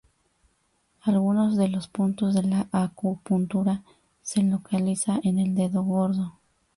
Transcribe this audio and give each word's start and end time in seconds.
Algunos 1.01 1.57
de 1.57 1.67
los 1.67 1.87
puntos 1.87 2.33
de 2.33 2.41
la 2.41 2.67
acupuntura 2.71 3.83
se 4.23 4.41
localizan 4.41 5.19
en 5.23 5.37
el 5.37 5.53
dedo 5.53 5.83
gordo. 5.83 6.39